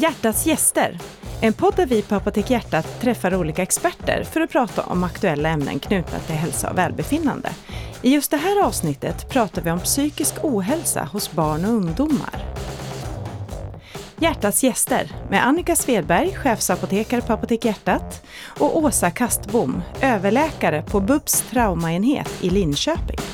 [0.00, 0.98] Hjärtats gäster.
[1.40, 5.48] En podd där vi på Apotek Hjärtat träffar olika experter för att prata om aktuella
[5.48, 7.50] ämnen knutna till hälsa och välbefinnande.
[8.02, 12.44] I just det här avsnittet pratar vi om psykisk ohälsa hos barn och ungdomar.
[14.18, 18.22] Hjärtats gäster med Annika Svedberg, chefsapotekare på Apotek Hjärtat
[18.58, 23.29] och Åsa Kastbom, överläkare på BUPs traumaenhet i Linköping.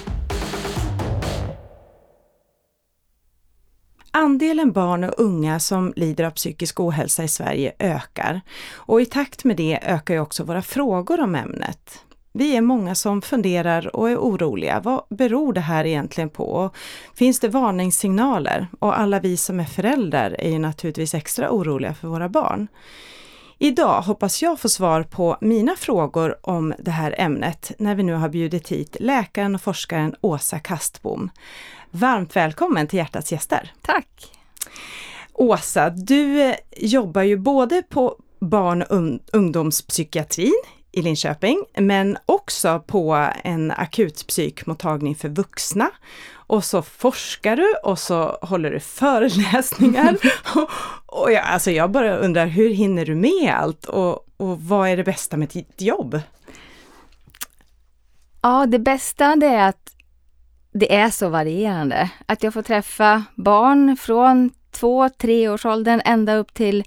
[4.16, 8.40] Andelen barn och unga som lider av psykisk ohälsa i Sverige ökar
[8.74, 12.04] och i takt med det ökar ju också våra frågor om ämnet.
[12.32, 14.80] Vi är många som funderar och är oroliga.
[14.80, 16.70] Vad beror det här egentligen på?
[17.14, 18.66] Finns det varningssignaler?
[18.78, 22.68] Och alla vi som är föräldrar är ju naturligtvis extra oroliga för våra barn.
[23.58, 28.14] Idag hoppas jag få svar på mina frågor om det här ämnet när vi nu
[28.14, 31.30] har bjudit hit läkaren och forskaren Åsa Kastbom.
[31.90, 33.72] Varmt välkommen till Hjärtats gäster!
[33.82, 34.08] Tack!
[35.32, 43.70] Åsa, du jobbar ju både på barn och ungdomspsykiatrin i Linköping, men också på en
[43.70, 45.90] akutpsykmottagning för vuxna.
[46.46, 50.16] Och så forskar du och så håller du föreläsningar.
[50.54, 50.70] och,
[51.06, 54.96] och jag, alltså jag bara undrar, hur hinner du med allt och, och vad är
[54.96, 56.20] det bästa med ditt jobb?
[58.42, 59.92] Ja, det bästa det är att
[60.72, 62.10] det är så varierande.
[62.26, 66.84] Att jag får träffa barn från två, treårsåldern ända upp till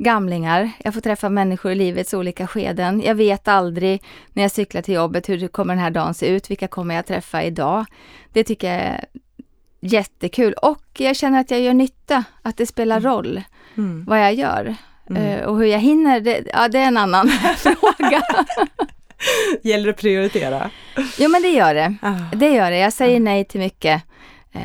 [0.00, 0.70] gamlingar.
[0.78, 3.02] Jag får träffa människor i livets olika skeden.
[3.02, 6.50] Jag vet aldrig när jag cyklar till jobbet hur kommer den här dagen se ut?
[6.50, 7.86] Vilka kommer jag träffa idag?
[8.32, 9.04] Det tycker jag är
[9.80, 13.10] jättekul och jag känner att jag gör nytta, att det spelar mm.
[13.10, 13.42] roll
[13.76, 14.04] mm.
[14.04, 14.74] vad jag gör.
[15.10, 15.22] Mm.
[15.22, 18.22] Uh, och hur jag hinner, det, ja, det är en annan fråga.
[19.62, 20.70] Gäller det att prioritera?
[21.18, 21.94] Jo men det gör det.
[22.02, 22.36] Ah.
[22.36, 22.78] Det gör det.
[22.78, 23.22] Jag säger ah.
[23.22, 24.02] nej till mycket.
[24.56, 24.60] Uh,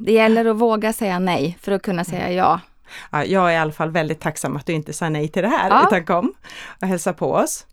[0.00, 2.60] det gäller att våga säga nej för att kunna säga ja.
[3.10, 3.24] Ja.
[3.24, 5.70] Jag är i alla fall väldigt tacksam att du inte sa nej till det här
[5.70, 5.86] ja.
[5.86, 6.32] utan kom
[6.82, 7.66] och hälsa på oss.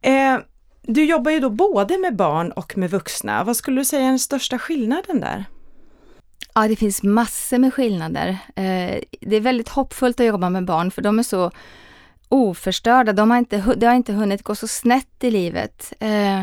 [0.00, 0.38] Eh,
[0.82, 3.44] du jobbar ju då både med barn och med vuxna.
[3.44, 5.44] Vad skulle du säga är den största skillnaden där?
[6.54, 8.28] Ja, det finns massor med skillnader.
[8.56, 11.50] Eh, det är väldigt hoppfullt att jobba med barn för de är så
[12.28, 13.12] oförstörda.
[13.12, 15.92] De har inte, det har inte hunnit gå så snett i livet.
[16.00, 16.42] Eh,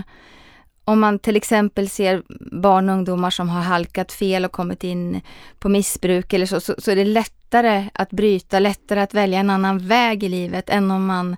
[0.85, 2.23] om man till exempel ser
[2.61, 5.21] barn och ungdomar som har halkat fel och kommit in
[5.59, 7.05] på missbruk eller så, så, så är det
[7.47, 11.37] lättare att bryta, lättare att välja en annan väg i livet än om man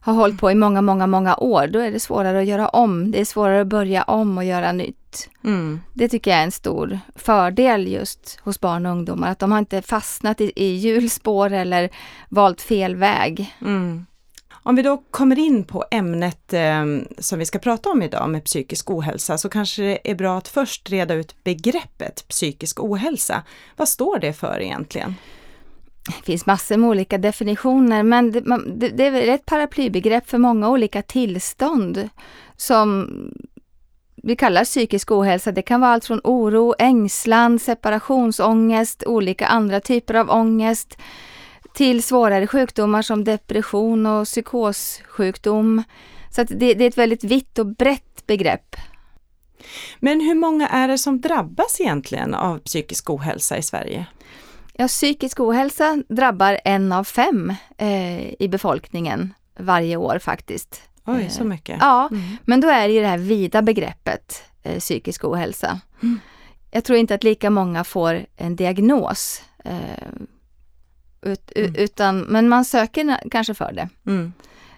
[0.00, 1.66] har hållit på i många, många, många år.
[1.66, 3.10] Då är det svårare att göra om.
[3.10, 5.28] Det är svårare att börja om och göra nytt.
[5.44, 5.80] Mm.
[5.94, 9.58] Det tycker jag är en stor fördel just hos barn och ungdomar, att de har
[9.58, 11.90] inte fastnat i, i hjulspår eller
[12.28, 13.54] valt fel väg.
[13.60, 14.06] Mm.
[14.68, 16.84] Om vi då kommer in på ämnet eh,
[17.18, 20.48] som vi ska prata om idag med psykisk ohälsa så kanske det är bra att
[20.48, 23.42] först reda ut begreppet psykisk ohälsa.
[23.76, 25.14] Vad står det för egentligen?
[26.06, 30.38] Det finns massor med olika definitioner men det, man, det, det är ett paraplybegrepp för
[30.38, 32.08] många olika tillstånd
[32.56, 33.08] som
[34.16, 35.52] vi kallar psykisk ohälsa.
[35.52, 40.98] Det kan vara allt från oro, ängslan, separationsångest, olika andra typer av ångest
[41.74, 45.82] till svårare sjukdomar som depression och psykossjukdom.
[46.30, 48.76] Så det, det är ett väldigt vitt och brett begrepp.
[49.98, 54.06] Men hur många är det som drabbas egentligen av psykisk ohälsa i Sverige?
[54.72, 60.82] Ja, psykisk ohälsa drabbar en av fem eh, i befolkningen varje år faktiskt.
[61.04, 61.74] Oj, så mycket?
[61.74, 62.36] Eh, ja, mm.
[62.44, 65.80] men då är det ju det här vida begreppet eh, psykisk ohälsa.
[66.02, 66.20] Mm.
[66.70, 69.42] Jag tror inte att lika många får en diagnos.
[71.22, 71.74] Ut, mm.
[71.74, 73.88] utan, men man söker kanske för det.
[74.06, 74.32] Mm.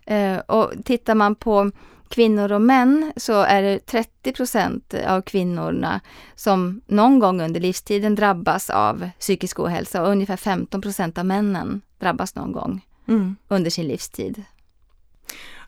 [0.07, 1.71] Eh, och tittar man på
[2.09, 3.79] kvinnor och män så är det
[4.25, 6.01] 30% av kvinnorna
[6.35, 12.35] som någon gång under livstiden drabbas av psykisk ohälsa och ungefär 15% av männen drabbas
[12.35, 13.37] någon gång mm.
[13.49, 14.45] under sin livstid.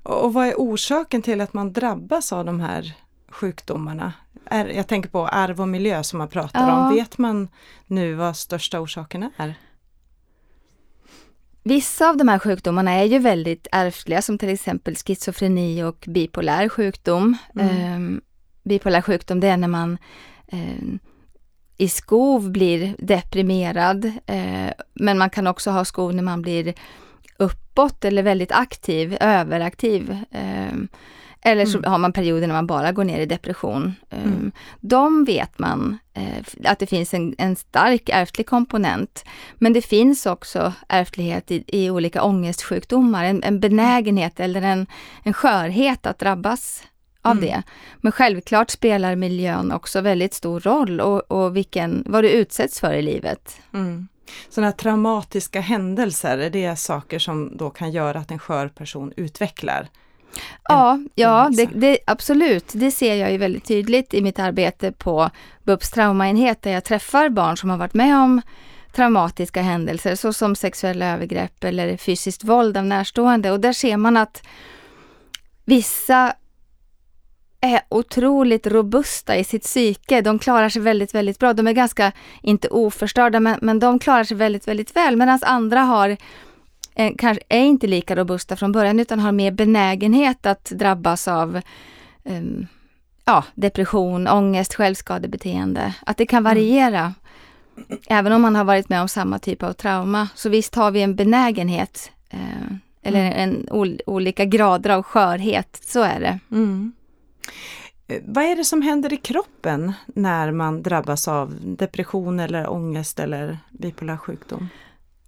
[0.02, 2.94] Och vad är orsaken till att man drabbas av de här
[3.30, 4.12] sjukdomarna?
[4.50, 6.88] jag tänker på arv och miljö som man pratar ja.
[6.88, 6.94] om.
[6.94, 7.48] Vet man
[7.86, 9.54] nu vad största orsaken är?
[11.62, 16.68] Vissa av de här sjukdomarna är ju väldigt ärftliga som till exempel schizofreni och bipolär
[16.68, 17.36] sjukdom.
[17.54, 18.14] Mm.
[18.14, 18.20] Eh,
[18.62, 19.98] bipolär sjukdom det är när man
[20.46, 20.98] eh,
[21.76, 24.04] i skov blir deprimerad.
[24.26, 26.74] Eh, men man kan också ha skov när man blir
[27.36, 30.16] uppåt eller väldigt aktiv, överaktiv.
[31.44, 31.90] Eller så mm.
[31.90, 33.94] har man perioder när man bara går ner i depression.
[34.10, 34.52] Ehm, mm.
[34.80, 39.24] De vet man eh, att det finns en, en, stark ärftlig komponent.
[39.58, 44.86] Men det finns också ärftlighet i, i olika ångestsjukdomar, en, en benägenhet eller en,
[45.22, 46.82] en skörhet att drabbas
[47.22, 47.44] av mm.
[47.44, 47.62] det.
[47.96, 52.92] Men självklart spelar miljön också väldigt stor roll och, och vilken, vad du utsätts för
[52.94, 53.60] i livet.
[53.74, 54.08] Mm.
[54.48, 59.88] Sådana traumatiska händelser, är det saker som då kan göra att en skör person utvecklar?
[60.64, 62.64] Ja, ja det, det, absolut.
[62.72, 65.30] Det ser jag ju väldigt tydligt i mitt arbete på
[65.62, 68.42] BUPs traumaenhet där jag träffar barn som har varit med om
[68.92, 74.42] traumatiska händelser såsom sexuella övergrepp eller fysiskt våld av närstående och där ser man att
[75.64, 76.34] vissa
[77.60, 80.20] är otroligt robusta i sitt psyke.
[80.20, 81.52] De klarar sig väldigt, väldigt bra.
[81.52, 82.12] De är ganska,
[82.42, 85.16] inte oförstörda, men, men de klarar sig väldigt, väldigt väl.
[85.16, 86.16] Medan andra har,
[86.94, 91.56] eh, kanske är inte lika robusta från början utan har mer benägenhet att drabbas av
[92.24, 92.42] eh,
[93.24, 95.94] ja, depression, ångest, självskadebeteende.
[96.06, 96.50] Att det kan mm.
[96.50, 97.14] variera.
[97.76, 98.00] Mm.
[98.08, 100.28] Även om man har varit med om samma typ av trauma.
[100.34, 103.32] Så visst har vi en benägenhet eh, eller mm.
[103.38, 106.38] en ol olika grader av skörhet, så är det.
[106.50, 106.92] Mm.
[108.08, 113.20] Eh, vad är det som händer i kroppen när man drabbas av depression eller ångest
[113.20, 114.68] eller bipolär sjukdom?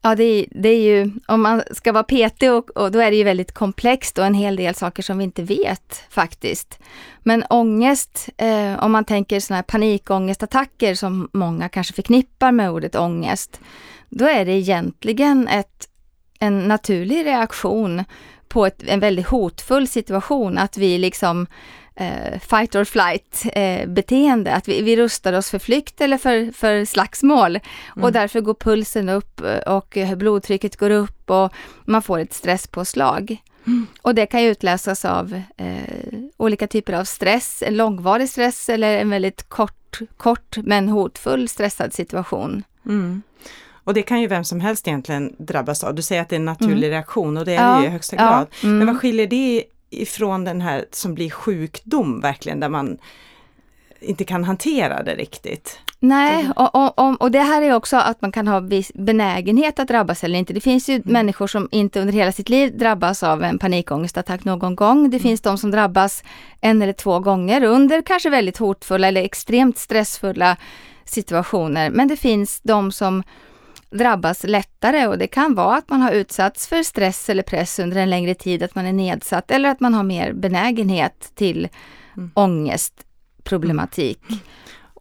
[0.06, 3.10] Ja, det är, det är ju, om man ska vara petig och, och, då är
[3.10, 6.78] det ju väldigt komplext och en hel del saker som vi inte vet faktiskt.
[7.22, 12.96] Men ångest, eh, om man tänker sådana här panikångestattacker som många kanske förknippar med ordet
[12.96, 13.60] ångest,
[14.08, 15.88] då är det egentligen ett,
[16.38, 18.04] en naturlig reaktion
[18.48, 21.46] på ett, en väldigt hotfull situation, att vi liksom
[21.94, 26.52] eh, fight or flight eh, beteende, att vi, vi rustar oss för flykt eller för,
[26.52, 27.56] för slagsmål.
[27.56, 28.04] Mm.
[28.04, 31.52] Och därför går pulsen upp eh, och blodtrycket går upp och
[31.84, 33.36] man får ett stresspåslag.
[33.66, 33.86] Mm.
[34.02, 38.98] Och det kan ju utlösas av eh, olika typer av stress, en långvarig stress eller
[38.98, 42.62] en väldigt kort, kort men hotfull stressad situation.
[42.86, 43.22] Mm.
[43.84, 45.94] Och det kan ju vem som helst egentligen drabbas av.
[45.94, 46.90] Du säger att det är en naturlig mm.
[46.90, 48.46] reaktion och det är ja, det i högsta grad.
[48.50, 48.78] Ja, mm.
[48.78, 49.64] Men vad skiljer det
[50.02, 52.98] ifrån den här som blir sjukdom verkligen, där man
[54.00, 55.78] inte kan hantera det riktigt.
[56.00, 59.88] Nej, och, och, och det här är också att man kan ha viss benägenhet att
[59.88, 60.52] drabbas eller inte.
[60.52, 61.12] Det finns ju mm.
[61.12, 65.10] människor som inte under hela sitt liv drabbas av en panikångestattack någon gång.
[65.10, 65.22] Det mm.
[65.22, 66.24] finns de som drabbas
[66.60, 70.56] en eller två gånger under kanske väldigt hotfulla eller extremt stressfulla
[71.04, 71.90] situationer.
[71.90, 73.22] Men det finns de som
[73.94, 77.96] drabbas lättare och det kan vara att man har utsatts för stress eller press under
[77.96, 81.68] en längre tid, att man är nedsatt eller att man har mer benägenhet till
[82.16, 82.30] mm.
[82.34, 84.20] ångestproblematik.
[84.28, 84.40] Mm.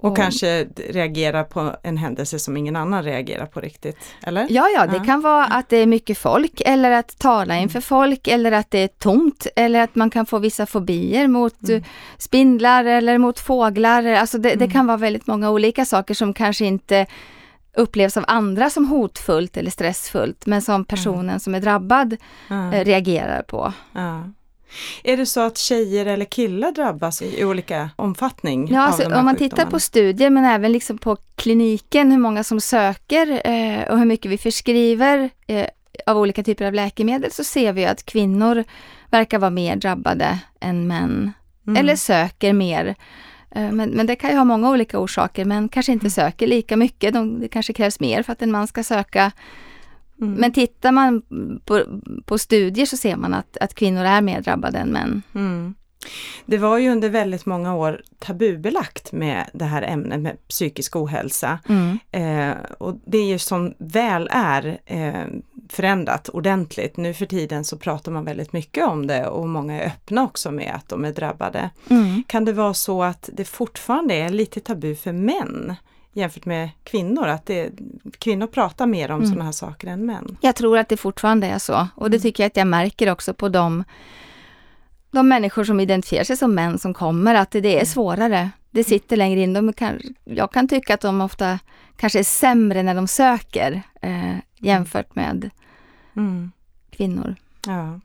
[0.04, 4.48] Och, och kanske reagera på en händelse som ingen annan reagerar på riktigt, eller?
[4.50, 5.04] Ja, ja, det ja.
[5.04, 7.82] kan vara att det är mycket folk eller att tala inför mm.
[7.82, 11.84] folk eller att det är tomt eller att man kan få vissa fobier mot mm.
[12.18, 14.04] spindlar eller mot fåglar.
[14.04, 14.72] Alltså det, det, mm.
[14.72, 17.06] kan vara väldigt många olika saker som kanske inte
[17.78, 21.40] upplevs av andra som hotfullt eller stressfullt, men som personen mm.
[21.40, 22.18] som är drabbad
[22.50, 22.84] mm.
[22.84, 23.74] reagerar på.
[23.96, 24.34] Mm.
[25.04, 28.68] Är det så att tjejer eller killar drabbas i olika omfattning?
[28.72, 32.62] Ja, alltså, om man tittar på studier men även liksom på kliniken, hur många som
[32.62, 35.68] söker eh, och hur mycket vi förskriver eh,
[36.06, 38.64] av olika typer av läkemedel så ser vi att kvinnor
[39.10, 41.34] verkar vara mer drabbade än män.
[41.68, 41.78] Mm.
[41.78, 42.96] Eller söker mer.
[43.56, 46.12] Eh, men, men det kan ju ha många olika orsaker, men kanske inte mm.
[46.12, 47.14] söker lika mycket.
[47.14, 49.32] De, det kanske krävs mer för att en man ska söka.
[50.22, 50.34] Mm.
[50.34, 51.22] Men tittar man
[51.66, 51.84] på,
[52.26, 55.22] på, studier så ser man att, att kvinnor är mer drabbade än män.
[55.36, 55.76] Mm.
[56.46, 61.60] Det var ju under väldigt många år tabubelagt med det här ämnet med psykisk ohälsa.
[61.70, 62.00] Mm.
[62.12, 65.26] Eh, och det är ju som väl är eh,
[65.74, 66.98] förändrat ordentligt.
[66.98, 70.52] Nu för tiden så pratar man väldigt mycket om det och många är öppna också
[70.52, 71.70] med att de är drabbade.
[71.90, 72.24] Mm.
[72.28, 75.76] Kan det vara så att det fortfarande är lite tabu för män
[76.14, 77.72] jämfört med kvinnor, att det,
[78.20, 79.30] kvinnor pratar mer om mm.
[79.30, 80.38] sådana här saker än män?
[80.42, 82.22] Jag tror att det fortfarande är så och det mm.
[82.22, 83.84] tycker jag att jag märker också på de,
[85.12, 87.86] de människor som identifierar sig som män som kommer, att det är mm.
[87.86, 88.50] svårare.
[88.72, 89.54] Det sitter längre in.
[89.54, 91.60] De kan, jag kan tycka att de ofta
[91.98, 95.50] kanske är sämre när de söker eh, jämfört med
[96.16, 96.52] mm.
[96.92, 97.36] kvinnor.
[97.68, 98.00] Ja.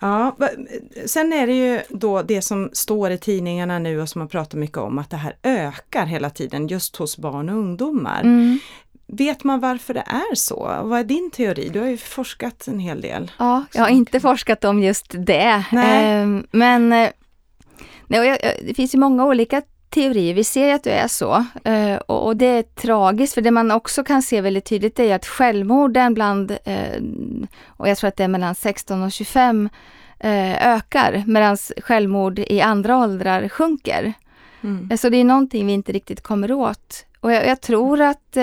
[0.00, 0.36] Ja,
[1.06, 4.58] sen är det ju då det som står i tidningarna nu och som man pratar
[4.58, 8.20] mycket om, att det här ökar hela tiden just hos barn och ungdomar.
[8.20, 8.58] Mm.
[9.06, 10.80] Vet man varför det är så?
[10.82, 11.68] Vad är din teori?
[11.72, 13.30] Du har ju forskat en hel del.
[13.38, 15.64] Ja, jag har inte forskat om just det.
[15.72, 16.04] Nej.
[16.04, 17.10] Ehm, men eh,
[18.06, 19.62] nej, det finns ju många olika
[19.94, 20.34] teorier.
[20.34, 24.04] Vi ser att det är så eh, och det är tragiskt för det man också
[24.04, 27.02] kan se väldigt tydligt är att självmorden bland, eh,
[27.66, 29.68] och jag tror att det är mellan 16 och 25
[30.18, 34.12] eh, ökar medan självmord i andra åldrar sjunker.
[34.62, 34.98] Mm.
[34.98, 37.06] Så det är någonting vi inte riktigt kommer åt.
[37.20, 38.36] Och jag, jag tror att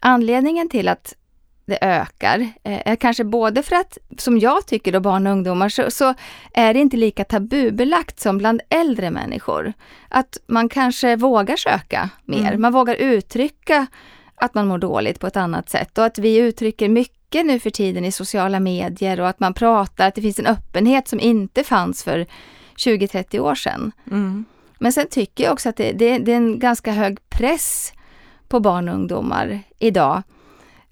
[0.00, 1.14] anledningen till att
[1.70, 2.48] det ökar.
[2.64, 6.14] Eh, kanske både för att, som jag tycker då, barn och ungdomar, så, så,
[6.54, 9.72] är det inte lika tabubelagt som bland äldre människor.
[10.08, 12.62] Att man kanske vågar söka mer, mm.
[12.62, 13.86] man vågar uttrycka
[14.34, 17.70] att man mår dåligt på ett annat sätt och att vi uttrycker mycket nu för
[17.70, 21.64] tiden i sociala medier och att man pratar, att det finns en öppenhet som inte
[21.64, 22.26] fanns för
[22.76, 23.92] 20-30 år sedan.
[24.10, 24.44] Mm.
[24.78, 27.92] Men sen tycker jag också att det, det, det är en ganska hög press
[28.48, 30.22] på barn och ungdomar idag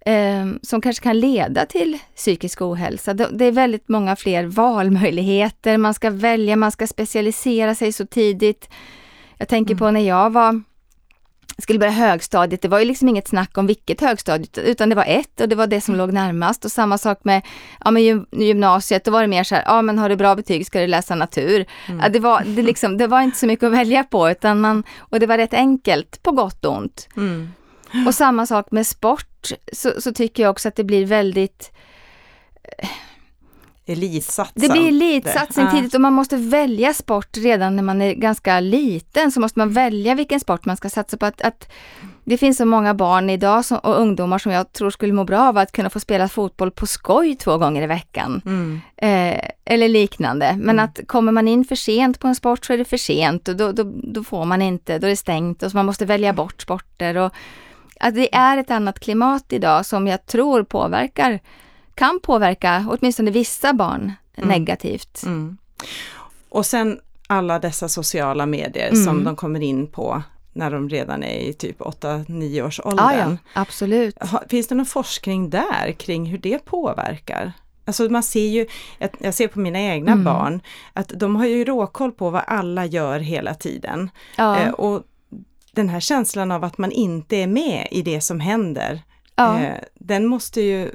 [0.07, 3.14] eh, som kanske kan leda till psykisk ohälsa.
[3.14, 8.69] Det, är väldigt många fler valmöjligheter, man ska välja, man ska specialisera sig så tidigt.
[9.37, 9.78] Jag tänker mm.
[9.78, 10.62] på när jag var
[11.62, 15.05] skulle börja högstadiet, det var ju liksom inget snack om vilket högstadiet, utan det var
[15.05, 16.07] ett och det var det som mm.
[16.07, 16.64] låg närmast.
[16.64, 17.43] Och samma sak med,
[17.85, 18.02] ja, med
[18.33, 20.87] gymnasiet, då var det mer så här, ja men har du bra betyg ska du
[20.87, 21.67] läsa natur.
[21.87, 22.00] Mm.
[22.00, 24.85] Ja, det, var, det, liksom, det var inte så mycket att välja på, utan man,
[24.99, 27.09] och det var rätt enkelt på gott och ont.
[27.17, 27.49] Mm.
[28.07, 31.73] Och samma sak med sport, så, så tycker jag också att det blir väldigt
[33.88, 34.68] elitsatsande.
[34.68, 35.73] Det blir elitsatsning ja.
[35.73, 39.33] tidigt och man måste välja sport redan när man är ganska liten.
[39.33, 41.26] Så måste man välja vilken sport man ska satsa på.
[41.26, 41.73] Att, att
[42.25, 45.49] det finns så många barn idag som, och ungdomar som jag tror skulle må bra
[45.49, 48.42] av att kunna få spela fotboll på skoj två gånger i veckan.
[48.45, 48.80] Mm.
[48.97, 50.57] Eh, eller liknande.
[50.59, 50.85] Men mm.
[50.85, 53.57] att kommer man in för sent på en sport så är det för sent och
[53.57, 56.33] då, då, då får man inte, då är det stängt och så man måste välja
[56.33, 57.16] bort sporter.
[57.16, 57.33] Och,
[58.00, 61.40] att det är ett annat klimat idag som jag tror påverkar
[61.95, 64.49] kan påverka åtminstone vissa barn mm.
[64.49, 65.23] negativt.
[65.26, 65.59] Mm.
[66.49, 69.05] Och sen alla dessa sociala medier mm.
[69.05, 73.07] som de kommer in på när de redan är i typ 8-9 års åldern.
[73.07, 74.17] Ah, ja, absolut.
[74.49, 77.52] Finns det någon forskning där kring hur det påverkar?
[77.85, 78.67] Alltså man ser ju,
[79.19, 80.25] jag ser på mina egna mm.
[80.25, 80.61] barn,
[80.93, 84.11] att de har ju råkoll på vad alla gör hela tiden.
[84.37, 84.59] Ja.
[84.59, 85.02] Eh, och
[85.72, 89.02] den här känslan av att man inte är med i det som händer,
[89.34, 89.60] ja.
[89.60, 90.90] eh, den måste ju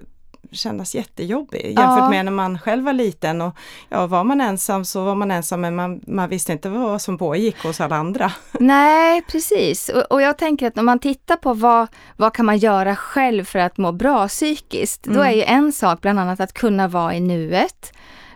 [0.51, 2.09] kännas jättejobbig jämfört ja.
[2.09, 3.55] med när man själv var liten och
[3.89, 7.17] ja, var man ensam så var man ensam men man, man visste inte vad som
[7.17, 8.31] pågick hos alla andra.
[8.59, 11.87] Nej precis och, och jag tänker att om man tittar på vad,
[12.17, 15.17] vad kan man göra själv för att må bra psykiskt, mm.
[15.17, 17.93] då är ju en sak bland annat att kunna vara i nuet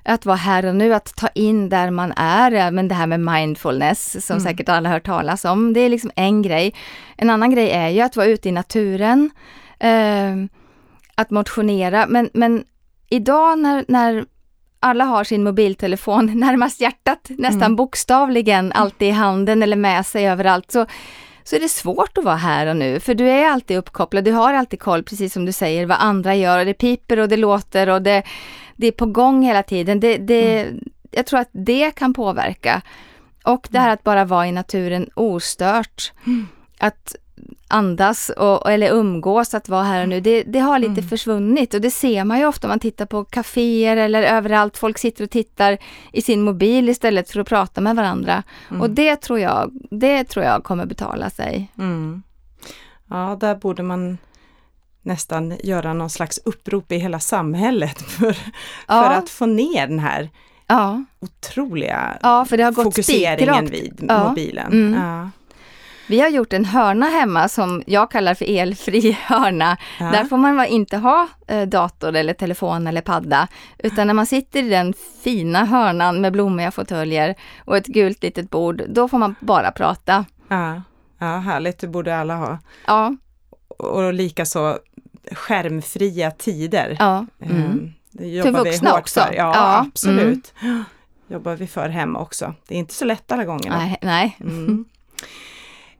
[0.08, 2.72] att vara här och nu, att ta in där man är.
[2.72, 4.44] Men det här med mindfulness som mm.
[4.44, 6.74] säkert alla hört talas om, det är liksom en grej.
[7.18, 9.30] En annan grej är ju att vara ute i naturen.
[9.80, 10.36] Eh,
[11.16, 12.64] att motionera, men, men
[13.10, 14.26] idag när, när
[14.80, 17.76] alla har sin mobiltelefon närmast hjärtat, nästan mm.
[17.76, 20.86] bokstavligen, alltid i handen eller med sig överallt, så,
[21.48, 24.32] så är det svårt att vara här och nu, för du är alltid uppkopplad, du
[24.32, 27.38] har alltid koll, precis som du säger, vad andra gör, och det piper och det
[27.38, 28.24] låter och det,
[28.76, 30.00] det är på gång hela tiden.
[30.00, 30.80] Det, det, mm.
[31.12, 32.82] Jag tror att det kan påverka.
[33.44, 36.14] Och det här att bara vara i naturen ostört.
[36.26, 36.48] Mm.
[36.78, 37.16] Att
[37.68, 41.08] andas och, eller umgås, att vara här och nu, det, det har lite mm.
[41.08, 44.78] försvunnit och det ser man ju ofta om man tittar på kaféer eller överallt.
[44.78, 45.78] Folk sitter och tittar
[46.12, 48.44] i sin mobil istället för att prata med varandra.
[48.70, 48.82] Mm.
[48.82, 51.72] Och det tror, jag, det tror jag kommer betala sig.
[51.78, 52.24] Mm.
[53.10, 54.18] Ja, där borde man
[55.02, 58.38] nästan göra någon slags upprop i hela samhället för,
[58.88, 59.04] ja.
[59.04, 60.30] för att få ner den här
[60.68, 61.04] ja.
[61.20, 64.72] otroliga ja, för det har gått fokuseringen vid mobilen.
[64.72, 65.02] Mm.
[65.02, 65.30] Ja.
[66.10, 69.78] Vi har gjort en hörna hemma som jag kallar för elfri hörna.
[70.00, 70.06] Ja.
[70.06, 73.48] Där får man inte ha eh, dator eller telefon eller padda.
[73.78, 77.36] Utan när man sitter i den fina hörnan med blommiga fåtöljer
[77.66, 80.26] och ett gult litet bord, då får man bara prata.
[80.48, 80.82] Ja,
[81.20, 82.60] ja härligt, det borde alla ha.
[82.88, 83.16] Ja.
[83.68, 84.80] Och likaså
[85.32, 86.96] skärmfria tider.
[87.00, 87.26] Ja.
[87.42, 87.62] Mm.
[87.62, 89.20] Ehm, det för vuxna också?
[89.20, 89.34] För.
[89.34, 90.54] Ja, ja, absolut.
[90.62, 90.84] Mm.
[91.28, 92.54] jobbar vi för hemma också.
[92.68, 93.70] Det är inte så lätt alla gånger.
[93.70, 93.98] Nej.
[94.02, 94.38] nej.
[94.40, 94.86] Mm.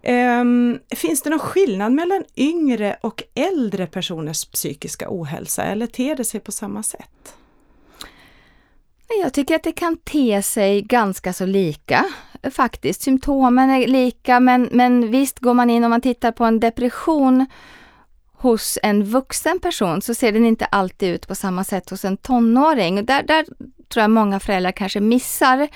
[0.08, 6.24] Um, finns det någon skillnad mellan yngre och äldre personers psykiska ohälsa eller ter det
[6.24, 7.36] sig på samma sätt?
[9.22, 12.06] Jag tycker att det kan te sig ganska så lika
[12.52, 13.02] faktiskt.
[13.02, 17.46] Symptomen är lika men, men visst går man in om man tittar på en depression
[18.34, 22.18] hos en vuxen person så ser den inte alltid ut på samma sätt hos en
[22.18, 23.06] tonåring.
[23.06, 23.46] Där, där
[23.90, 25.68] tror jag många föräldrar kanske missar.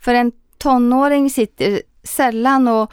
[0.00, 2.92] För en tonåring sitter sällan och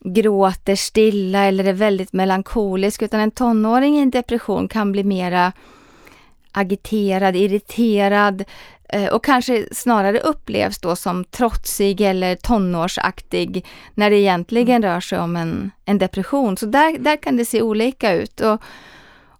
[0.00, 5.52] gråter stilla eller är väldigt melankolisk utan en tonåring i en depression kan bli mera
[6.52, 8.44] agiterad, irriterad
[8.88, 15.18] eh, och kanske snarare upplevs då som trotsig eller tonårsaktig när det egentligen rör sig
[15.18, 16.56] om en, en depression.
[16.56, 18.40] Så där, där kan det se olika ut.
[18.40, 18.60] Och,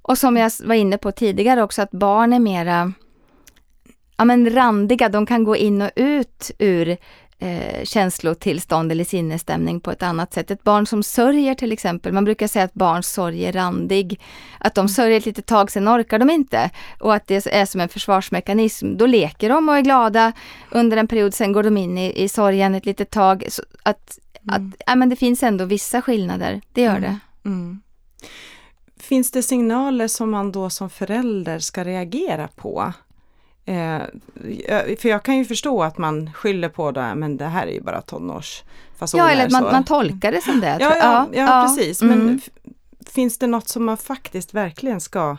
[0.03, 2.93] och som jag var inne på tidigare också att barn är mera
[4.17, 6.97] ja, men randiga, de kan gå in och ut ur
[7.39, 10.51] eh, känslotillstånd eller sinnesstämning på ett annat sätt.
[10.51, 14.21] Ett barn som sörjer till exempel, man brukar säga att barns sorg är randig.
[14.59, 16.71] Att de sörjer ett litet tag, sen orkar de inte.
[17.01, 18.97] Och att det är som en försvarsmekanism.
[18.97, 20.33] Då leker de och är glada
[20.71, 23.47] under en period, sen går de in i, i sorgen ett litet tag.
[23.49, 24.55] Så att, mm.
[24.55, 27.03] att, ja, men det finns ändå vissa skillnader, det gör mm.
[27.03, 27.19] det.
[27.49, 27.81] Mm.
[29.01, 32.93] finns det signaler som man då som förälder ska reagera på?
[33.67, 34.03] Eh,
[34.99, 37.81] för jag kan ju förstå att man skyller på det, men det här är ju
[37.81, 39.25] bara tonårsfasoner.
[39.25, 40.77] Ja, eller man, man tolkar det som det.
[40.81, 42.03] Ja, ja, ja, ja, precis.
[42.03, 42.41] Men mm.
[43.07, 45.37] finns det något som man faktiskt verkligen ska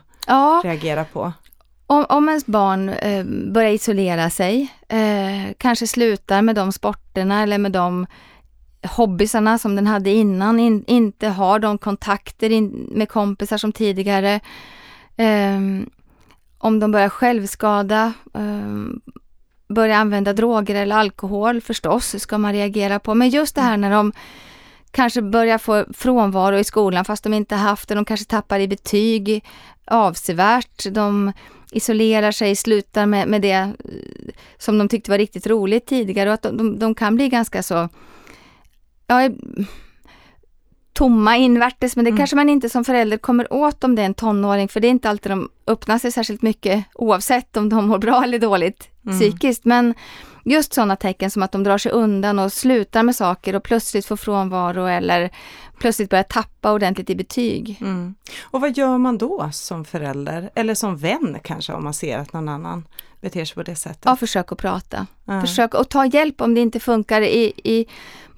[0.64, 1.34] reagera på?
[1.88, 7.58] Om, om ens barn eh, börjar isolera sig, eh, kanske slutar med de sporterna eller
[7.58, 8.08] med de
[8.84, 14.40] hobbysarna som den hade innan, in, inte har de kontakter in, med kompisar som tidigare.
[15.18, 15.60] Eh,
[16.58, 19.14] om de börjar självskada, eh,
[19.70, 23.16] börjar använda droger eller alkohol förstås ska man reagera på.
[23.16, 24.12] Men just det här när de
[24.92, 28.68] kanske börjar få frånvaro i skolan fast de inte haft det, de kanske tappar i
[28.68, 29.44] betyg
[29.86, 30.86] avsevärt.
[30.92, 31.32] De
[31.72, 33.72] isolerar sig, slutar med, med det eh,
[34.58, 37.64] som de tyckte var riktigt roligt tidigare och att de, de, de kan bli ganska
[37.64, 37.90] så
[39.08, 39.30] ja,
[40.98, 42.18] tomma invärtes, men det mm.
[42.18, 44.90] kanske man inte som förälder kommer åt om det är en tonåring, för det är
[44.90, 49.20] inte alltid de öppnar sig särskilt mycket oavsett om de mår bra eller dåligt mm.
[49.20, 49.66] psykiskt.
[49.66, 49.94] Men
[50.46, 54.06] just sådana tecken som att de drar sig undan och slutar med saker och plötsligt
[54.06, 55.30] får frånvaro eller
[55.80, 57.78] plötsligt börjar tappa ordentligt i betyg.
[57.82, 58.16] Mm.
[58.44, 62.34] Och vad gör man då som förälder eller som vän kanske om man ser att
[62.34, 62.88] någon annan
[63.22, 64.02] beter sig på det sättet?
[64.06, 65.08] Ja, försök att prata.
[65.28, 65.42] Mm.
[65.42, 67.22] Försök att ta hjälp om det inte funkar.
[67.22, 67.86] I, I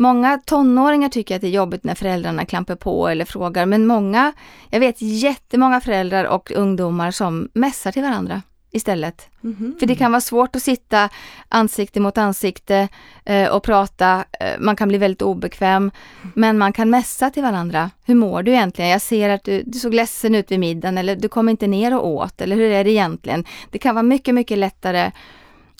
[0.01, 4.33] Många tonåringar tycker att det är jobbigt när föräldrarna klampar på eller frågar, men många,
[4.69, 9.29] jag vet jättemånga föräldrar och ungdomar som mässar till varandra istället.
[9.43, 9.79] Mm -hmm.
[9.79, 11.09] För det kan vara svårt att sitta
[11.49, 12.87] ansikte mot ansikte
[13.25, 14.25] eh, och prata.
[14.39, 15.91] Eh, man kan bli väldigt obekväm.
[16.33, 17.91] Men man kan mässa till varandra.
[18.05, 18.91] Hur mår du egentligen?
[18.91, 21.97] Jag ser att du, du såg ledsen ut vid middagen eller du kom inte ner
[21.97, 22.41] och åt.
[22.41, 23.45] Eller hur är det egentligen?
[23.71, 25.11] Det kan vara mycket, mycket lättare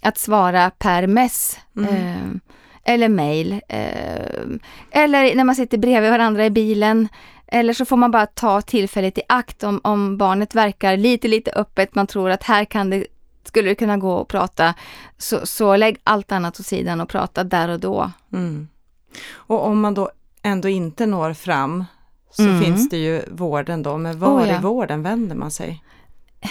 [0.01, 1.58] att svara per mess.
[1.77, 1.96] Mm.
[1.96, 3.62] Eh, eller mail.
[3.67, 4.39] Eh,
[4.91, 7.08] eller när man sitter bredvid varandra i bilen.
[7.51, 11.51] Eller så får man bara ta tillfället i akt om, om barnet verkar lite, lite
[11.51, 11.96] öppet.
[11.96, 13.05] Man tror att här kan det,
[13.44, 14.74] skulle det kunna gå att prata.
[15.18, 18.12] Så, så lägg allt annat åt sidan och prata där och då.
[18.33, 18.68] Mm.
[19.33, 20.09] Och om man då
[20.42, 21.85] ändå inte når fram
[22.31, 22.64] så mm.
[22.64, 24.57] finns det ju vården då, men var oh ja.
[24.57, 25.83] i vården vänder man sig?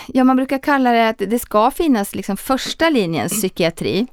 [0.07, 4.07] Ja, man brukar kalla det att det ska finnas liksom första linjens psykiatri.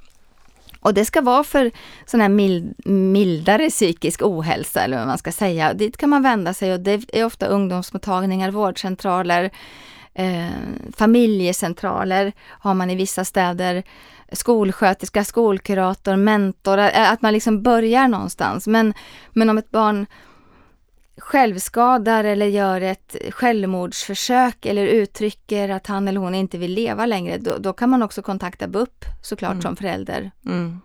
[0.85, 1.71] Och det ska vara för
[2.05, 5.73] sån här mild, mildare psykisk ohälsa eller vad man ska säga.
[5.73, 9.51] Dit kan man vända sig och det är ofta ungdomsmottagningar, vårdcentraler,
[10.13, 10.49] eh,
[10.97, 13.83] familjecentraler har man i vissa städer,
[14.31, 18.67] skolsköterska, skolkurator, mentor, eh, att man liksom börjar någonstans.
[18.67, 18.93] Men,
[19.33, 20.05] men om ett barn
[21.17, 27.37] självskadar eller gör ett självmordsförsök eller uttrycker att han eller hon inte vill leva längre,
[27.37, 29.61] då, då kan man också kontakta BUP såklart mm.
[29.61, 30.31] som förälder.
[30.45, 30.81] Mm.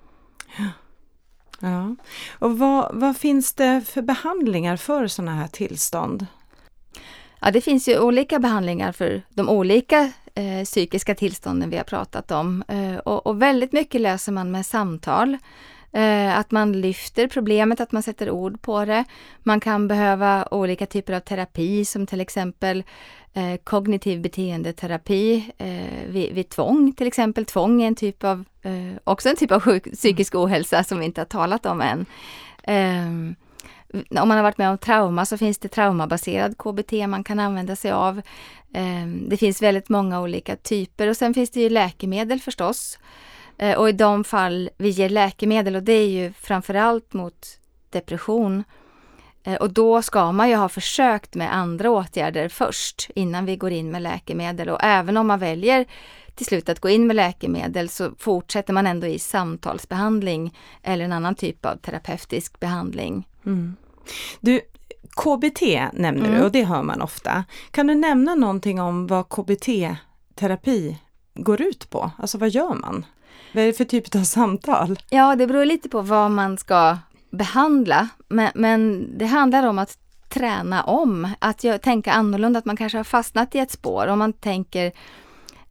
[1.61, 1.97] Ja.
[2.39, 6.27] Och vad, vad, finns det för behandlingar för sådana här tillstånd?
[7.41, 12.31] Ja, det finns ju olika behandlingar för de olika eh, psykiska tillstånden vi har pratat
[12.31, 12.65] om.
[12.69, 15.39] Eh, och, och, väldigt mycket löser man med samtal.
[15.93, 19.05] Eh, att man lyfter problemet, att man sätter ord på det.
[19.43, 22.85] Man kan behöva olika typer av terapi som till exempel
[23.33, 27.45] eh, kognitiv beteendeterapi eh, vid, vid tvång till exempel.
[27.45, 28.45] Tvång är en typ av,
[29.05, 32.07] också en typ av sjuk, psykisk ohälsa som vi inte har talat om än.
[32.63, 33.35] Eh,
[33.93, 37.77] om man har varit med om trauma så finns det traumabaserad KBT man kan använda
[37.77, 38.19] sig av.
[38.75, 42.99] Eh, det finns väldigt många olika typer och sen finns det ju läkemedel förstås.
[42.99, 43.30] Eh,
[43.79, 47.59] och i de fall vi ger läkemedel, och det är ju framförallt mot
[47.91, 48.65] depression,
[49.43, 53.71] eh, och då ska man ju ha försökt med andra åtgärder först innan vi går
[53.71, 54.69] in med läkemedel.
[54.69, 55.87] Och även om man väljer
[56.35, 61.13] till slut att gå in med läkemedel så fortsätter man ändå i samtalsbehandling eller en
[61.13, 63.29] annan typ av terapeutisk behandling.
[63.47, 63.77] Mm.
[64.41, 64.61] Du,
[65.17, 66.33] KBT nämner mm.
[66.35, 67.45] du och det hör man ofta.
[67.71, 70.97] Kan du nämna någonting om vad KBT-terapi
[71.43, 72.11] går ut på?
[72.19, 73.07] Alltså vad gör man?
[73.55, 74.99] Vad är det för typ av samtal?
[75.11, 76.99] Ja, det beror lite på vad man ska
[77.31, 78.09] behandla.
[78.29, 79.99] Men, men det handlar om att
[80.29, 84.07] träna om, att tänka annorlunda, att man kanske har fastnat i ett spår.
[84.07, 84.93] Om man tänker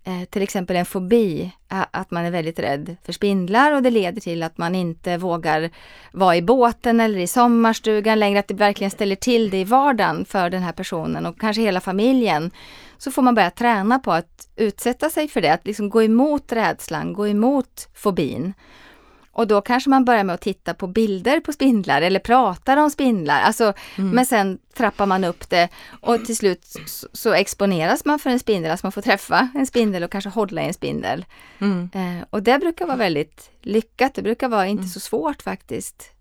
[0.09, 4.21] eh, till exempel en fobi, att man är väldigt rädd för spindlar och det leder
[4.21, 5.69] till att man inte vågar
[6.11, 10.25] vara i båten eller i sommarstugan längre, att det verkligen ställer till det i vardagen
[10.25, 12.51] för den här personen och kanske hela familjen
[12.97, 16.51] så får man börja träna på att utsätta sig för det, att liksom gå emot
[16.51, 18.53] rädslan, gå emot fobin.
[19.39, 22.89] Och då kanske man börjar med att titta på bilder på spindlar eller pratar om
[22.89, 23.41] spindlar.
[23.41, 24.09] Alltså, mm.
[24.11, 25.69] Men sen trappar man upp det
[26.01, 26.65] och till slut
[27.13, 30.61] så, exponeras man för en spindel, alltså man får träffa en spindel och kanske hålla
[30.61, 31.25] i en spindel.
[31.59, 31.89] Mm.
[31.93, 34.89] Eh, och det brukar vara väldigt lyckat, det brukar vara inte mm.
[34.89, 36.11] så svårt faktiskt.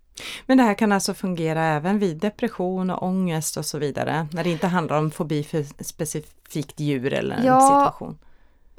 [0.46, 4.44] Men det här kan alltså fungera även vid depression och ångest och så vidare, när
[4.44, 7.60] det inte handlar om fobi för specifikt djur eller en Ja.
[7.60, 8.18] situation?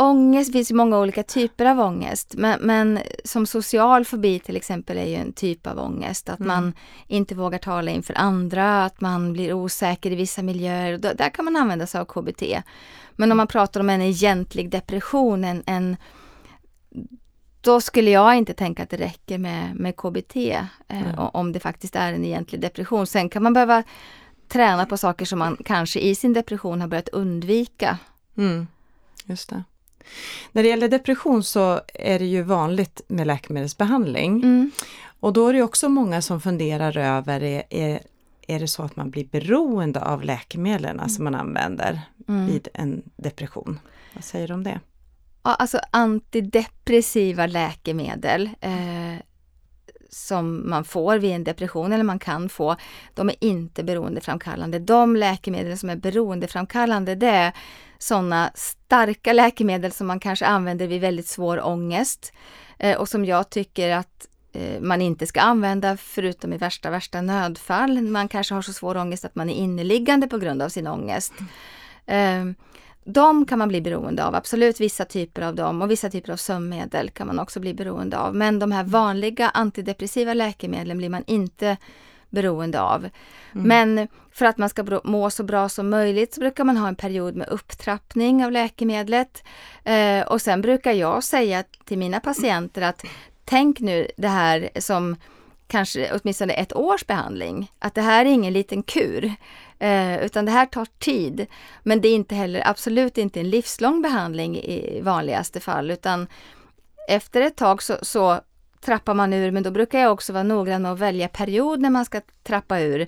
[0.02, 4.98] Ångest finns ju många olika typer av ångest, men, men som social fobi till exempel
[4.98, 6.30] är ju en typ av ångest.
[6.30, 6.48] Att Mm.
[6.48, 6.74] man
[7.08, 10.98] inte vågar tala inför andra, att man blir osäker i vissa miljöer.
[10.98, 12.44] Då, där kan man använda sig av KBT.
[13.12, 15.98] Men om man pratar om en egentlig depression, en, en,
[17.62, 20.36] då skulle jag inte tänka att det räcker med, med KBT,
[20.88, 21.16] eh, Mm.
[21.34, 23.08] om det faktiskt är en egentlig depression.
[23.08, 23.84] Sen kan man behöva
[24.48, 27.98] träna på saker som man kanske i sin depression har börjat undvika.
[28.38, 28.68] Mm,
[29.26, 29.64] just det.
[30.52, 34.44] När det gäller depression så är det ju vanligt med läkemedelsbehandling.
[34.44, 34.72] Mm.
[35.20, 38.00] Och då är det också många som funderar över, är, är,
[38.48, 42.48] är det så att man blir beroende av läkemedlen som man använder Mm.
[42.48, 43.80] vid en depression?
[44.14, 44.80] Vad säger du om det?
[45.44, 49.24] Ja, alltså antidepressiva läkemedel eh,
[50.10, 52.76] som man får vid en depression eller man kan få,
[53.14, 54.80] de är inte beroendeframkallande.
[54.80, 57.54] De läkemedel som är beroendeframkallande det är
[58.00, 62.34] sådana starka läkemedel som man kanske använder vid väldigt svår ångest
[62.80, 67.22] eh, och som jag tycker att eh, man inte ska använda förutom i värsta, värsta
[67.22, 68.02] nödfall.
[68.02, 71.34] Man kanske har så svår ångest att man är inneliggande på grund av sin ångest.
[72.06, 72.56] Ehm,
[73.04, 76.38] de kan man bli beroende av, absolut vissa typer av dem och vissa typer av
[76.38, 78.36] sömnmedel kan man också bli beroende av.
[78.36, 81.78] Men de här vanliga antidepressiva läkemedlen blir man inte
[82.30, 83.10] beroende av.
[83.52, 86.96] Men för att man ska må så bra som möjligt så brukar man ha en
[86.96, 89.44] period med upptrappning av läkemedlet.
[89.84, 93.06] Eh, och sen brukar jag säga till mina patienter att
[93.46, 95.16] tänk nu det här som
[95.68, 97.72] kanske åtminstone ett års behandling.
[97.80, 99.34] Att det här är ingen liten kur.
[99.80, 101.46] Eh, utan det här tar tid.
[101.84, 105.92] Men det är inte heller, absolut inte en livslång behandling i vanligaste fall.
[105.92, 106.28] Utan
[107.10, 108.42] efter ett tag så, så
[108.82, 109.52] trappar man ur.
[109.52, 112.80] Men då brukar jag också vara noggrann med att välja period när man ska trappa
[112.80, 113.08] ur.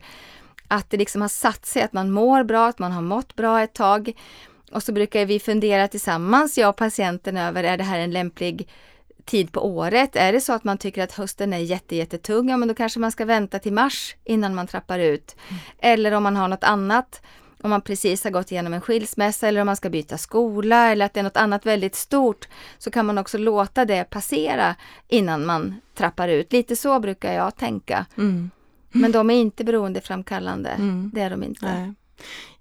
[0.68, 3.62] Att det liksom har satt sig, att man mår bra, att man har mått bra
[3.62, 4.12] ett tag.
[4.72, 8.70] Och så brukar vi fundera tillsammans, jag och patienten, över är det här en lämplig
[9.26, 10.16] tid på året.
[10.16, 13.00] Är det så att man tycker att hösten är jätte, jättetung, ja men då kanske
[13.00, 15.36] man ska vänta till mars innan man trappar ut.
[15.80, 17.22] Eller om man har något annat,
[17.64, 21.06] om man precis har gått igenom en skilsmässa eller om man ska byta skola eller
[21.06, 22.48] att det är något annat väldigt stort
[22.78, 24.76] så kan man också låta det passera
[25.08, 26.54] innan man trappar ut.
[26.54, 28.06] Lite så brukar jag tänka.
[28.18, 28.50] Mm.
[28.92, 30.70] Men de är inte beroendeframkallande.
[30.70, 31.12] Mm.
[31.14, 31.66] Det är de inte.
[31.66, 31.94] Nej.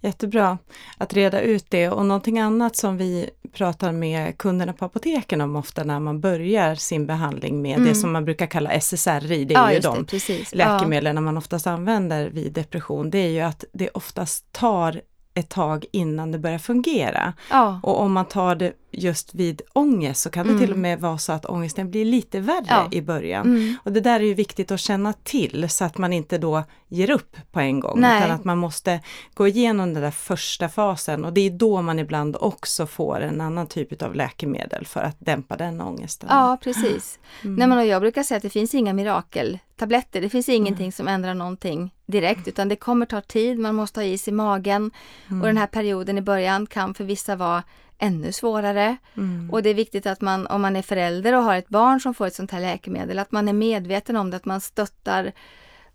[0.01, 0.59] Jättebra
[0.99, 5.57] att reda ut det och någonting annat som vi pratar med kunderna på apoteken om
[5.57, 7.89] ofta när man börjar sin behandling med Mm.
[7.89, 11.67] det som man brukar kalla SSRI, det är Ja, ju de det, läkemedlen man oftast
[11.67, 15.01] använder vid depression, det är ju att det oftast tar
[15.35, 17.33] ett tag innan det börjar fungera.
[17.51, 17.81] Ja.
[17.83, 20.63] Och om man tar det just vid ångest så kan det Mm.
[20.63, 22.89] till och med vara så att ångesten blir lite värre Ja.
[22.91, 23.47] i början.
[23.47, 23.77] Mm.
[23.85, 27.11] Och det där är ju viktigt att känna till så att man inte då ger
[27.11, 28.01] upp på en gång.
[28.01, 28.19] Nej.
[28.19, 29.01] Utan att man måste
[29.35, 33.41] gå igenom den där första fasen och det är då man ibland också får en
[33.41, 36.29] annan typ av läkemedel för att dämpa den ångesten.
[36.33, 37.19] Ja, precis.
[37.45, 37.55] Mm.
[37.57, 40.21] Nej, men jag brukar säga att det finns inga mirakeltabletter.
[40.21, 44.05] Det finns ingenting som ändrar någonting direkt utan det kommer ta tid, man måste ha
[44.05, 44.91] is i magen
[45.29, 45.41] Mm.
[45.41, 47.63] och den här perioden i början kan för vissa vara
[48.01, 48.97] ännu svårare.
[49.17, 49.51] Mm.
[49.51, 52.15] Och det är viktigt att man, om man är förälder och har ett barn som
[52.15, 55.33] får ett sånt här läkemedel, att man är medveten om det, att man stöttar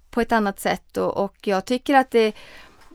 [0.10, 0.98] på ett annat sätt.
[0.98, 2.34] Och, och jag tycker att det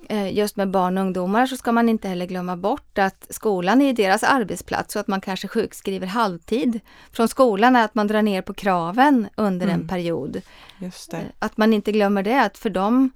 [0.08, 3.82] eh, just med barn och ungdomar så ska man inte heller glömma bort att skolan
[3.82, 6.80] är deras arbetsplats och att man kanske sjukskriver halvtid
[7.12, 9.88] från skolan är att man drar ner på kraven under en Mm.
[9.88, 10.40] period.
[10.78, 11.16] Just det.
[11.16, 13.10] Eh, Att man inte glömmer det, att för dem,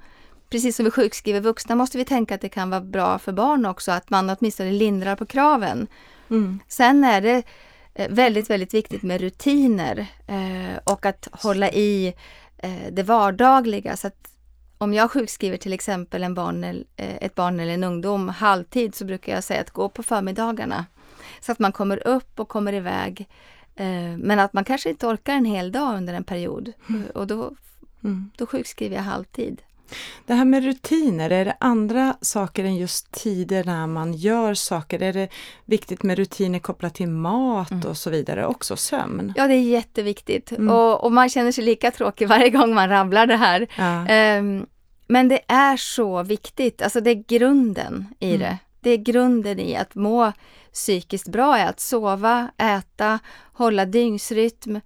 [0.54, 3.66] precis som vi sjukskriver vuxna, måste vi tänka att det kan vara bra för barn
[3.66, 5.86] också, att man åtminstone lindrar på kraven.
[6.30, 6.60] Mm.
[6.68, 7.42] Sen är det
[7.94, 12.14] eh, väldigt, väldigt viktigt med rutiner eh, och att hålla i
[12.58, 13.96] eh, det vardagliga.
[13.96, 14.28] Så att
[14.78, 19.34] om jag sjukskriver till exempel en barn, ett barn eller en ungdom halvtid så brukar
[19.34, 20.86] jag säga att gå på förmiddagarna.
[21.40, 23.28] Så att man kommer upp och kommer iväg.
[24.18, 27.54] Men att man kanske inte orkar en hel dag under en period Eh, och då,
[28.04, 28.30] Mm.
[28.36, 29.62] då sjukskriver jag halvtid.
[30.26, 35.02] Det här med rutiner, är det andra saker än just tider när man gör saker?
[35.02, 35.28] Är det
[35.64, 37.88] viktigt med rutiner kopplat till mat Mm.
[37.88, 38.46] och så vidare?
[38.46, 39.32] Också sömn?
[39.36, 40.52] Ja, det är jätteviktigt.
[40.52, 40.68] Mm.
[40.74, 43.66] Och, och man känner sig lika tråkig varje gång man rabblar det här.
[43.78, 44.06] Ja.
[44.08, 44.66] Ehm,
[45.06, 48.40] men det är så viktigt, alltså det är grunden i Mm.
[48.40, 48.58] det.
[48.80, 50.32] Det är grunden i att må
[50.72, 53.18] psykiskt bra, är att sova, äta,
[53.52, 54.80] hålla dygnsrytm.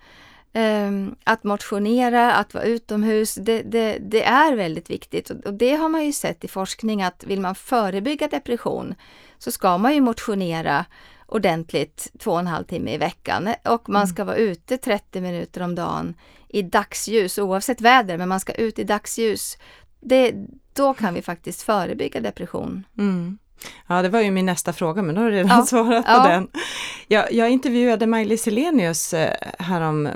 [0.55, 5.31] Um, att motionera, att vara utomhus, det, det, det, är väldigt viktigt.
[5.31, 8.95] Och det har man ju sett i forskning att vill man förebygga depression
[9.39, 10.85] så ska man ju motionera
[11.27, 14.15] ordentligt två och en halv timme i veckan och man mm.
[14.15, 16.15] ska vara ute 30 minuter om dagen
[16.49, 19.59] i dagsljus oavsett väder, men man ska ut i dagsljus.
[20.01, 20.35] Det,
[20.73, 22.85] då kan vi faktiskt förebygga depression.
[22.99, 23.39] Mm.
[23.87, 25.63] Ja, det var ju min nästa fråga, men då har du redan ja.
[25.67, 26.29] svarat på ja.
[26.29, 26.49] den.
[27.09, 30.09] Jag, jag intervjuade Maj-Lis Helenius eh, härom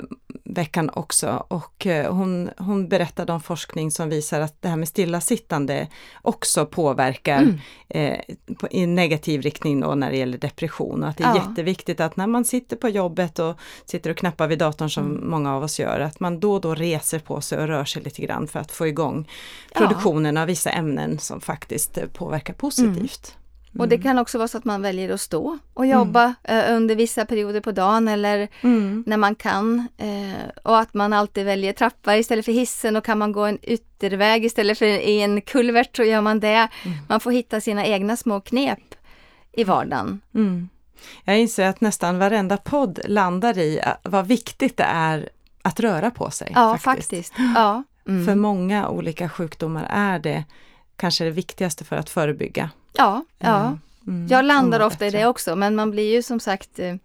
[0.53, 4.87] veckan också och eh, hon, hon berättade om forskning som visar att det här med
[4.87, 5.87] stillasittande
[6.21, 7.59] också påverkar mm.
[7.89, 8.19] eh,
[8.55, 11.43] på, i negativ riktning då när det gäller depression och att det är ja.
[11.47, 15.29] jätteviktigt att när man sitter på jobbet och sitter och knappar vid datorn som mm.
[15.29, 18.03] många av oss gör, att man då och då reser på sig och rör sig
[18.03, 19.29] lite grann för att få igång
[19.75, 20.41] produktionen ja.
[20.41, 23.35] av vissa ämnen som faktiskt påverkar positivt.
[23.35, 23.42] Mm.
[23.79, 24.03] Och det mm.
[24.03, 26.75] kan också vara så att man väljer att stå och jobba mm.
[26.75, 29.03] under vissa perioder på dagen eller mm.
[29.07, 29.87] när man kan.
[29.97, 33.59] Eh, och att man alltid väljer trappa istället för hissen och kan man gå en
[33.61, 36.67] ytterväg istället för i en kulvert så gör man det.
[36.83, 36.97] Mm.
[37.09, 38.95] Man får hitta sina egna små knep
[39.51, 40.21] i vardagen.
[40.35, 40.69] Mm.
[41.23, 45.29] Jag inser att nästan varenda podd landar i eh, vad viktigt det är
[45.61, 46.51] att röra på sig.
[46.55, 47.09] Ja, faktiskt.
[47.09, 47.33] faktiskt.
[47.55, 47.83] Ja.
[48.25, 50.43] För många olika sjukdomar är det
[50.95, 52.69] kanske det viktigaste för att förebygga.
[52.93, 53.77] Ja, ja.
[54.07, 54.27] Mm.
[54.27, 56.95] jag landar ofta i det också men man blir ju som sagt eh,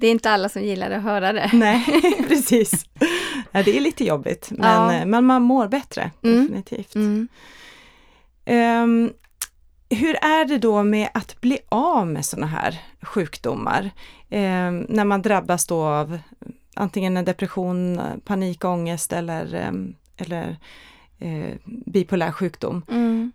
[0.00, 1.50] det är inte alla som gillar att höra det.
[1.52, 1.84] Nej,
[2.28, 2.86] precis.
[3.52, 4.94] Det är lite jobbigt men, ja.
[4.94, 6.40] Eh, men man mår bättre, mm.
[6.40, 6.94] definitivt.
[6.94, 7.28] Mm.
[8.46, 9.12] Um,
[9.90, 13.90] hur är det då med att bli av med sådana här sjukdomar?
[14.30, 16.18] Um, när man drabbas då av
[16.74, 20.56] antingen en depression, panikångest eller, um, eller
[21.22, 22.82] uh, bipolär sjukdom.
[22.90, 23.32] Mm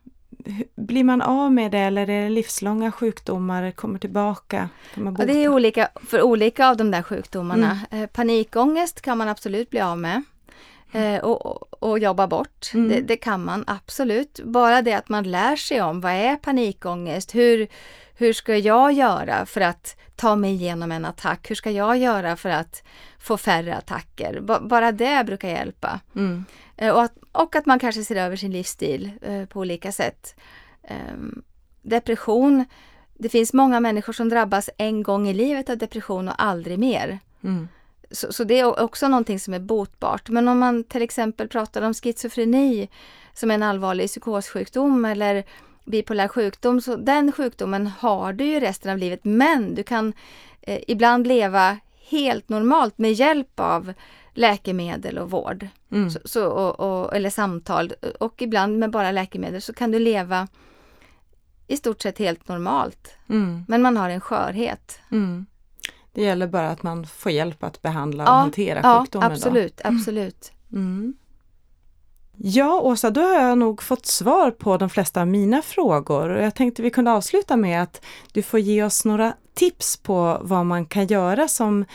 [0.76, 4.69] blir man av med det eller är det livslånga sjukdomar, kommer tillbaka?
[4.95, 7.80] Ja, det är olika för olika av de där sjukdomarna.
[7.91, 8.04] Mm.
[8.04, 10.24] Eh, panikångest kan man absolut bli av med.
[10.91, 12.71] Eh, och, och, jobba bort.
[12.74, 12.89] Mm.
[12.89, 14.39] Det, det, kan man absolut.
[14.43, 17.36] Bara det att man lär sig om vad är panikångest?
[17.36, 17.67] Hur,
[18.15, 21.50] hur ska jag göra för att ta mig igenom en attack?
[21.50, 22.84] Hur ska jag göra för att
[23.26, 24.40] få färre attacker?
[24.42, 26.00] B bara det brukar hjälpa.
[26.16, 26.46] Mm.
[26.78, 30.36] Eh, och, att, och att man kanske ser över sin livsstil eh, på olika sätt.
[30.84, 31.18] Eh,
[31.82, 32.66] depression,
[33.14, 37.20] det finns många människor som drabbas en gång i livet av depression och aldrig mer.
[37.44, 37.68] Mm.
[38.12, 40.30] Så, så, det är också någonting som är botbart.
[40.30, 42.90] Men om man till exempel pratar om schizofreni
[43.34, 45.44] som är en allvarlig psykossjukdom eller
[45.86, 49.20] bipolär sjukdom, så den sjukdomen har du ju resten av livet.
[49.24, 50.14] Men du kan
[50.62, 53.94] eh, ibland leva helt normalt med hjälp av
[54.34, 55.68] läkemedel och vård.
[55.91, 56.10] Mm.
[56.10, 60.48] Så, så och, och, eller samtal och ibland med bara läkemedel så kan du leva
[61.68, 63.18] i stort sett helt normalt.
[63.30, 63.65] Mm.
[63.68, 65.00] Men man har en skörhet.
[65.12, 65.46] Mm.
[66.12, 69.30] Det gäller bara att man får hjälp att behandla och ja, hantera sjukdomen.
[69.30, 69.89] Ja, absolut, då.
[69.89, 70.52] absolut.
[70.72, 71.13] Mm.
[72.38, 76.30] Ja, Åsa, då har jag nog fått svar på de flesta av mina frågor.
[76.30, 80.41] och Jag tänkte vi kunde avsluta med att du får ge oss några tips på
[80.41, 81.86] vad man kan göra som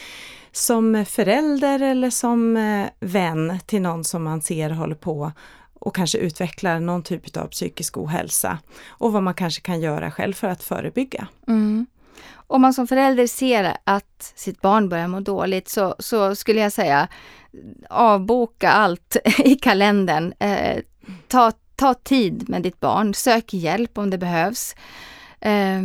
[0.52, 5.32] som förälder eller som eh, vän till någon som man ser håller på
[5.74, 10.32] och kanske utvecklar någon typ av psykisk ohälsa och vad man kanske kan göra själv
[10.32, 11.28] för att förebygga.
[11.48, 11.86] Mm.
[12.32, 16.72] Om man som förälder ser att sitt barn börjar må dåligt så, så skulle jag
[16.72, 17.08] säga
[17.90, 20.32] avboka allt i kalendern.
[20.38, 20.78] Eh,
[21.28, 24.74] ta, ta tid med ditt barn, sök hjälp om det behövs.
[25.40, 25.80] Eh,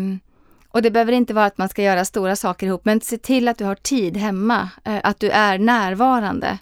[0.70, 3.48] och det behöver inte vara att man ska göra stora saker ihop, men se till
[3.48, 6.58] att du har tid hemma, eh, att du är närvarande.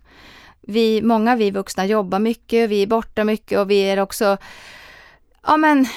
[0.62, 4.38] Vi, många vi vuxna jobbar mycket, vi är borta mycket och vi är också
[5.48, 5.88] ja, men,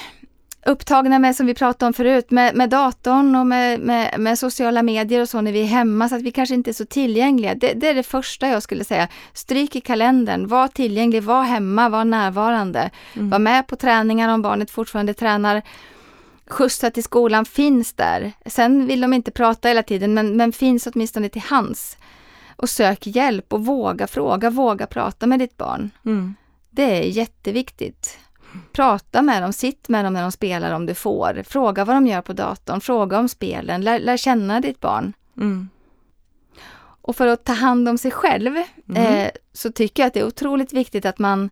[0.67, 4.83] upptagna med, som vi pratade om förut, med, med datorn och med, med, med, sociala
[4.83, 7.55] medier och så när vi är hemma, så att vi kanske inte är så tillgängliga.
[7.55, 9.07] Det, det, är det första jag skulle säga.
[9.33, 12.89] Stryk i kalendern, var tillgänglig, var hemma, var närvarande.
[13.13, 13.29] Mm.
[13.29, 15.61] Var med på träningar om barnet fortfarande tränar
[16.49, 18.33] skjutsa till skolan finns där.
[18.45, 21.97] Sen vill de inte prata hela tiden, men, men finns åtminstone till hands.
[22.55, 25.89] Och sök hjälp och våga fråga, våga prata med ditt barn.
[26.05, 26.35] Mm.
[26.69, 28.19] Det är jätteviktigt.
[28.71, 31.43] Prata med dem, sitt med dem när de spelar om du får.
[31.47, 35.13] Fråga vad de gör på datorn, fråga om spelen, lär, lär känna ditt barn.
[35.37, 35.69] Mm.
[37.01, 38.57] Och för att ta hand om sig själv
[38.89, 39.13] mm.
[39.25, 41.49] eh, så tycker jag att det är otroligt viktigt att man,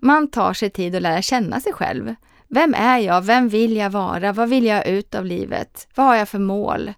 [0.00, 2.14] man tar sig tid att lära känna sig själv.
[2.48, 3.22] Vem är jag?
[3.22, 4.32] Vem vill jag vara?
[4.32, 5.88] Vad vill jag ut av livet?
[5.94, 6.92] Vad har jag för mål?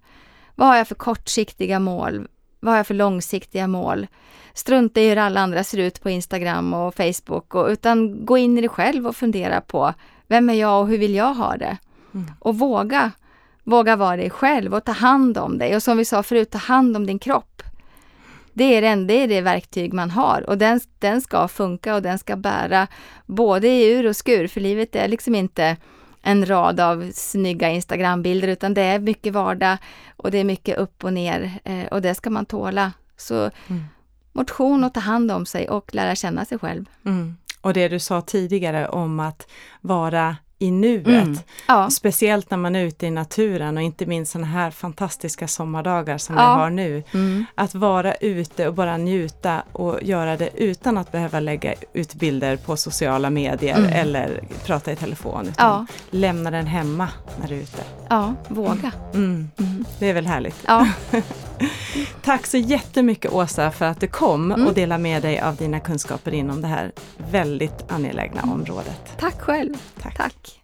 [0.55, 2.27] Vad har jag för kortsiktiga mål?
[2.61, 4.07] Vad har jag för långsiktiga mål?
[4.55, 8.59] Strunta i hur alla andra ser ut på Instagram och Facebook, och, utan gå in
[8.59, 9.95] i dig själv och fundera på
[10.27, 11.77] vem är jag och hur vill jag ha det?
[12.15, 12.27] Mm.
[12.39, 13.13] Och våga,
[13.65, 15.77] våga vara dig själv och ta hand om dig.
[15.77, 17.63] Och som vi sa förut, ta hand om din kropp.
[18.53, 22.03] det är, den, det är det verktyg man har och den, den ska funka och
[22.03, 22.87] den ska bära
[23.27, 25.77] både i ur och skur, för livet är liksom inte
[26.23, 29.79] en rad av snygga Instagrambilder utan det är mycket vardag
[30.17, 32.93] och det är mycket upp och ner eh, och det ska man tåla.
[33.17, 33.85] Så mm.
[34.33, 36.85] motion och ta hand om sig och lära känna sig själv.
[37.05, 37.37] Mm.
[37.61, 41.07] Och det du sa tidigare om att vara i nuet.
[41.07, 41.39] Mm.
[41.69, 41.91] Ja.
[41.91, 46.37] Speciellt när man är ute i naturen och inte minst sådana här fantastiska sommardagar som
[46.37, 46.41] ja.
[46.41, 47.03] vi har nu.
[47.13, 47.45] Mm.
[47.55, 52.57] Att vara ute och bara njuta och göra det utan att behöva lägga ut bilder
[52.57, 53.93] på sociala medier mm.
[53.93, 55.49] eller prata i telefon.
[55.49, 55.87] Utan ja.
[56.11, 57.09] Lämna den hemma
[57.41, 57.83] när du är ute.
[58.09, 58.93] Ja, våga.
[59.15, 59.51] Mm.
[59.59, 59.85] Mm.
[59.99, 60.67] Det är väl härligt.
[62.23, 64.67] Tack så jättemycket Åsa för att du kom mm.
[64.67, 66.93] och delade med dig av dina kunskaper inom det här
[67.31, 69.17] väldigt angelägna området.
[69.19, 69.75] Tack själv.
[70.03, 70.17] Tack.
[70.17, 70.61] Tack.